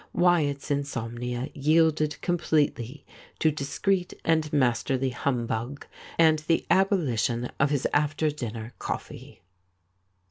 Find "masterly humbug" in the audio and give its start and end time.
4.51-5.85